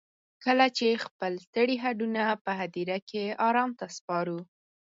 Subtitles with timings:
[0.45, 4.39] کله چې خپل ستړي هډونه په هديره کې ارام ته سپارو.